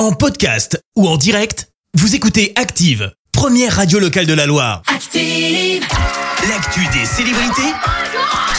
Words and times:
En 0.00 0.12
podcast 0.12 0.82
ou 0.96 1.06
en 1.06 1.18
direct, 1.18 1.68
vous 1.92 2.14
écoutez 2.14 2.54
Active, 2.56 3.12
première 3.32 3.76
radio 3.76 3.98
locale 3.98 4.24
de 4.24 4.32
la 4.32 4.46
Loire. 4.46 4.80
Active. 4.86 5.86
L'actu 6.48 6.80
des 6.98 7.04
célébrités, 7.04 7.74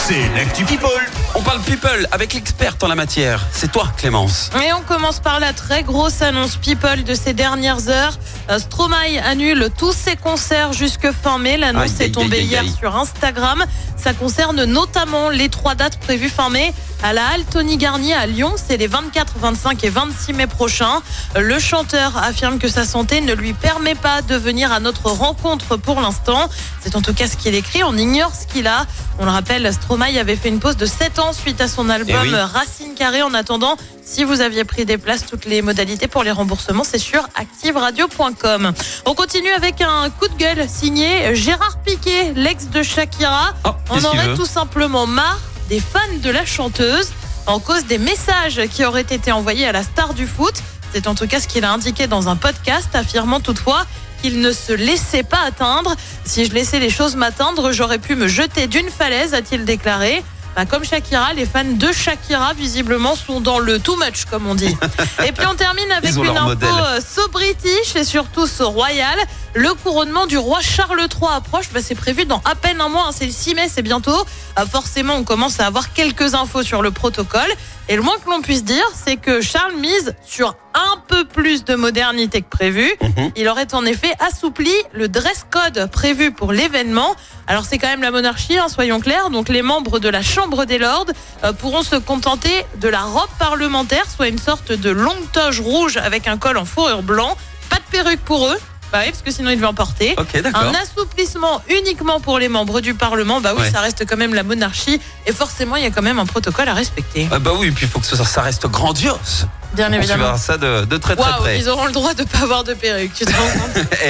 c'est 0.07 0.29
l'actu 0.35 0.65
People. 0.65 0.91
On 1.33 1.41
parle 1.41 1.59
people 1.61 2.07
avec 2.11 2.35
l'experte 2.35 2.83
en 2.83 2.87
la 2.87 2.93
matière. 2.93 3.47
C'est 3.51 3.71
toi, 3.71 3.91
Clémence. 3.97 4.51
Et 4.63 4.71
on 4.73 4.81
commence 4.81 5.19
par 5.19 5.39
la 5.39 5.51
très 5.51 5.81
grosse 5.81 6.21
annonce 6.21 6.57
People 6.57 7.03
de 7.03 7.15
ces 7.15 7.33
dernières 7.33 7.89
heures. 7.89 8.19
Euh, 8.51 8.59
Stromae 8.59 9.19
annule 9.25 9.71
tous 9.75 9.93
ses 9.93 10.17
concerts 10.17 10.73
jusque 10.73 11.09
fin 11.11 11.39
mai. 11.39 11.57
L'annonce 11.57 11.99
est 12.01 12.11
tombée 12.11 12.37
aïe, 12.37 12.55
aïe, 12.55 12.65
hier 12.67 12.77
sur 12.77 12.95
Instagram. 12.95 13.65
Ça 13.97 14.13
concerne 14.13 14.65
notamment 14.65 15.29
les 15.29 15.49
trois 15.49 15.73
dates 15.73 15.97
prévues 15.97 16.29
fin 16.29 16.51
mai 16.51 16.71
à 17.03 17.13
la 17.13 17.27
Halle 17.27 17.45
Tony 17.45 17.77
Garnier 17.77 18.13
à 18.13 18.25
Lyon. 18.27 18.53
C'est 18.55 18.77
les 18.77 18.87
24, 18.87 19.33
25 19.39 19.83
et 19.83 19.89
26 19.89 20.33
mai 20.33 20.47
prochains. 20.47 21.01
Le 21.35 21.59
chanteur 21.59 22.17
affirme 22.17 22.59
que 22.59 22.67
sa 22.67 22.85
santé 22.85 23.21
ne 23.21 23.33
lui 23.33 23.53
permet 23.53 23.95
pas 23.95 24.21
de 24.21 24.35
venir 24.35 24.71
à 24.71 24.79
notre 24.79 25.07
rencontre 25.09 25.77
pour 25.77 25.99
l'instant. 26.01 26.49
C'est 26.81 26.95
en 26.95 27.01
tout 27.01 27.13
cas 27.13 27.27
ce 27.27 27.37
qu'il 27.37 27.55
écrit. 27.55 27.83
On 27.83 27.97
ignore 27.97 28.33
ce 28.35 28.45
qu'il 28.45 28.67
a. 28.67 28.85
On 29.19 29.25
le 29.25 29.31
rappelle, 29.31 29.71
Stromae 29.73 30.17
avait 30.19 30.35
fait 30.35 30.49
une 30.49 30.59
pause 30.59 30.77
de 30.77 30.85
7 30.85 31.19
ans 31.19 31.33
suite 31.33 31.61
à 31.61 31.67
son 31.67 31.89
album 31.89 32.15
Eh 32.23 32.29
oui. 32.29 32.35
Racine 32.35 32.93
Carrée. 32.95 33.21
En 33.21 33.33
attendant, 33.33 33.77
si 34.03 34.23
vous 34.23 34.41
aviez 34.41 34.63
pris 34.63 34.85
des 34.85 34.97
places, 34.97 35.25
toutes 35.25 35.45
les 35.45 35.61
modalités 35.61 36.07
pour 36.07 36.23
les 36.23 36.31
remboursements, 36.31 36.83
c'est 36.83 36.97
sur 36.97 37.23
activeradio.com. 37.35 38.73
On 39.05 39.13
continue 39.13 39.51
avec 39.51 39.81
un 39.81 40.09
coup 40.09 40.27
de 40.27 40.35
gueule 40.35 40.67
signé 40.67 41.35
Gérard 41.35 41.77
Piquet, 41.85 42.33
l'ex 42.35 42.69
de 42.69 42.83
Shakira. 42.83 43.53
Oh, 43.65 43.69
On 43.89 44.03
aurait 44.03 44.33
tout 44.35 44.45
simplement 44.45 45.05
marre 45.07 45.39
des 45.71 45.79
fans 45.79 46.17
de 46.21 46.29
la 46.29 46.45
chanteuse 46.45 47.13
en 47.47 47.61
cause 47.61 47.85
des 47.85 47.97
messages 47.97 48.61
qui 48.73 48.83
auraient 48.83 48.99
été 49.09 49.31
envoyés 49.31 49.65
à 49.65 49.71
la 49.71 49.83
star 49.83 50.13
du 50.13 50.27
foot. 50.27 50.55
C'est 50.91 51.07
en 51.07 51.15
tout 51.15 51.27
cas 51.27 51.39
ce 51.39 51.47
qu'il 51.47 51.63
a 51.63 51.71
indiqué 51.71 52.07
dans 52.07 52.27
un 52.27 52.35
podcast, 52.35 52.89
affirmant 52.93 53.39
toutefois 53.39 53.85
qu'il 54.21 54.41
ne 54.41 54.51
se 54.51 54.73
laissait 54.73 55.23
pas 55.23 55.39
atteindre. 55.39 55.95
Si 56.25 56.43
je 56.43 56.53
laissais 56.53 56.81
les 56.81 56.89
choses 56.89 57.15
m'atteindre, 57.15 57.71
j'aurais 57.71 57.99
pu 57.99 58.15
me 58.15 58.27
jeter 58.27 58.67
d'une 58.67 58.89
falaise, 58.89 59.33
a-t-il 59.33 59.63
déclaré. 59.63 60.21
Bah, 60.55 60.65
comme 60.65 60.83
Shakira, 60.83 61.33
les 61.33 61.45
fans 61.45 61.63
de 61.63 61.91
Shakira, 61.93 62.53
visiblement, 62.53 63.15
sont 63.15 63.39
dans 63.39 63.57
le 63.59 63.79
too 63.79 63.95
much, 63.95 64.25
comme 64.29 64.47
on 64.47 64.55
dit. 64.55 64.75
Et 65.25 65.31
puis 65.31 65.45
on 65.49 65.55
termine 65.55 65.89
avec 65.91 66.11
une 66.13 66.27
info 66.37 66.43
modèle. 66.43 66.69
euh, 66.69 66.99
so 66.99 67.27
british 67.29 67.95
et 67.95 68.03
surtout 68.03 68.47
so 68.47 68.69
royal. 68.69 69.17
Le 69.53 69.73
couronnement 69.73 70.25
du 70.27 70.37
roi 70.37 70.59
Charles 70.61 70.99
III 70.99 71.31
approche. 71.35 71.69
Bah, 71.73 71.79
c'est 71.81 71.95
prévu 71.95 72.25
dans 72.25 72.41
à 72.43 72.55
peine 72.55 72.81
un 72.81 72.89
mois. 72.89 73.05
hein. 73.07 73.11
C'est 73.17 73.25
le 73.25 73.31
6 73.31 73.55
mai, 73.55 73.67
c'est 73.73 73.81
bientôt. 73.81 74.25
Ah, 74.57 74.65
forcément, 74.65 75.15
on 75.15 75.23
commence 75.23 75.59
à 75.61 75.67
avoir 75.67 75.93
quelques 75.93 76.33
infos 76.35 76.63
sur 76.63 76.81
le 76.81 76.91
protocole. 76.91 77.49
Et 77.87 77.95
le 77.95 78.01
moins 78.01 78.17
que 78.23 78.29
l'on 78.29 78.41
puisse 78.41 78.63
dire, 78.65 78.85
c'est 78.93 79.17
que 79.17 79.41
Charles 79.41 79.75
mise 79.77 80.15
sur 80.25 80.55
un 80.73 80.97
peu 81.07 81.25
plus 81.25 81.63
de 81.65 81.75
modernité 81.75 82.41
que 82.41 82.49
prévu. 82.49 82.91
Mhm. 83.01 83.31
Il 83.35 83.47
aurait 83.49 83.73
en 83.73 83.85
effet 83.85 84.13
assoupli 84.19 84.71
le 84.93 85.07
dress 85.07 85.45
code 85.49 85.89
prévu 85.91 86.31
pour 86.31 86.51
l'événement. 86.53 87.15
Alors 87.47 87.65
c'est 87.65 87.77
quand 87.77 87.87
même 87.87 88.01
la 88.01 88.11
monarchie, 88.11 88.57
hein, 88.57 88.67
soyons 88.69 88.99
clairs. 88.99 89.29
Donc 89.29 89.49
les 89.49 89.61
membres 89.61 89.99
de 89.99 90.09
la 90.09 90.21
Chambre 90.21 90.65
des 90.65 90.77
Lords 90.77 91.07
euh, 91.43 91.53
pourront 91.53 91.83
se 91.83 91.95
contenter 91.95 92.65
de 92.79 92.87
la 92.87 93.01
robe 93.01 93.29
parlementaire, 93.39 94.05
soit 94.13 94.27
une 94.27 94.39
sorte 94.39 94.71
de 94.71 94.89
longue 94.89 95.31
toge 95.33 95.59
rouge 95.59 95.97
avec 95.97 96.27
un 96.27 96.37
col 96.37 96.57
en 96.57 96.65
fourrure 96.65 97.03
blanc. 97.03 97.35
Pas 97.69 97.77
de 97.77 97.83
perruque 97.91 98.21
pour 98.21 98.47
eux. 98.47 98.57
Bah 98.91 98.99
oui, 99.05 99.11
parce 99.11 99.21
que 99.21 99.31
sinon 99.31 99.49
ils 99.51 99.55
devaient 99.55 99.67
en 99.67 99.73
porter. 99.73 100.15
Un 100.53 100.73
assouplissement 100.73 101.61
uniquement 101.69 102.19
pour 102.19 102.39
les 102.39 102.49
membres 102.49 102.81
du 102.81 102.93
Parlement. 102.93 103.39
Bah 103.39 103.53
oui, 103.55 103.61
Ouais. 103.61 103.71
ça 103.71 103.79
reste 103.79 104.05
quand 104.05 104.17
même 104.17 104.33
la 104.33 104.43
monarchie. 104.43 104.99
Et 105.25 105.31
forcément, 105.31 105.77
il 105.77 105.83
y 105.83 105.85
a 105.85 105.91
quand 105.91 106.01
même 106.01 106.19
un 106.19 106.25
protocole 106.25 106.67
à 106.67 106.73
respecter. 106.73 107.29
Ah 107.31 107.39
bah 107.39 107.51
oui, 107.57 107.71
puis 107.71 107.85
il 107.85 107.89
faut 107.89 107.99
que 107.99 108.05
ça, 108.05 108.21
ça 108.25 108.41
reste 108.41 108.67
grandiose. 108.67 109.47
Bien 109.73 109.89
On 109.89 109.93
évidemment. 109.93 110.23
suivra 110.23 110.37
ça 110.37 110.57
de, 110.57 110.85
de 110.85 110.97
très 110.97 111.15
très 111.15 111.31
près. 111.37 111.59
ils 111.59 111.69
auront 111.69 111.85
le 111.85 111.91
droit 111.91 112.13
de 112.13 112.23
pas 112.23 112.39
avoir 112.39 112.63
de 112.63 112.73
perruque. 112.73 113.13
Tu 113.13 113.25
te 113.25 113.31
rends 113.31 113.59
compte 113.59 113.85
Eh. 114.05 114.09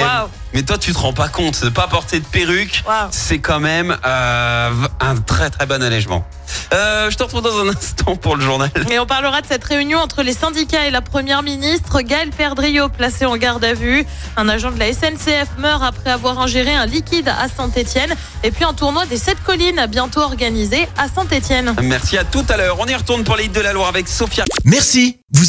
Mais 0.54 0.62
toi, 0.62 0.76
tu 0.76 0.92
te 0.92 0.98
rends 0.98 1.14
pas 1.14 1.28
compte, 1.28 1.64
de 1.64 1.70
pas 1.70 1.86
porter 1.86 2.20
de 2.20 2.26
perruque, 2.26 2.82
c'est 3.10 3.38
quand 3.38 3.60
même 3.60 3.96
euh, 4.04 4.70
un 5.00 5.16
très 5.16 5.48
très 5.48 5.64
bon 5.64 5.82
allègement. 5.82 6.26
Euh, 6.74 7.10
je 7.10 7.16
te 7.16 7.22
retrouve 7.22 7.40
dans 7.40 7.58
un 7.60 7.68
instant 7.70 8.16
pour 8.16 8.36
le 8.36 8.44
journal. 8.44 8.70
Et 8.90 8.98
on 8.98 9.06
parlera 9.06 9.40
de 9.40 9.46
cette 9.46 9.64
réunion 9.64 9.98
entre 9.98 10.22
les 10.22 10.34
syndicats 10.34 10.86
et 10.86 10.90
la 10.90 11.00
première 11.00 11.42
ministre. 11.42 12.02
Gaël 12.02 12.28
Perdriau, 12.30 12.90
placé 12.90 13.24
en 13.24 13.36
garde 13.38 13.64
à 13.64 13.72
vue. 13.72 14.04
Un 14.36 14.48
agent 14.50 14.70
de 14.72 14.78
la 14.78 14.92
SNCF 14.92 15.48
meurt 15.58 15.82
après 15.82 16.10
avoir 16.10 16.38
ingéré 16.40 16.74
un 16.74 16.84
liquide 16.84 17.28
à 17.28 17.48
Saint-Etienne. 17.48 18.12
Et 18.44 18.50
puis 18.50 18.64
un 18.64 18.74
tournoi 18.74 19.06
des 19.06 19.16
sept 19.16 19.42
collines 19.42 19.78
a 19.78 19.86
bientôt 19.86 20.20
organisé 20.20 20.86
à 20.98 21.08
Saint-Etienne. 21.08 21.74
Merci 21.82 22.18
à 22.18 22.24
tout 22.24 22.44
à 22.50 22.58
l'heure. 22.58 22.76
On 22.78 22.86
y 22.86 22.94
retourne 22.94 23.24
pour 23.24 23.36
les 23.36 23.48
de 23.48 23.60
la 23.60 23.72
Loire 23.72 23.88
avec 23.88 24.06
Sophia. 24.08 24.44
Merci, 24.64 25.18